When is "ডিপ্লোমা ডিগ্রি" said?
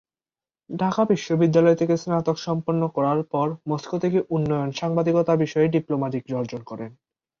5.67-6.33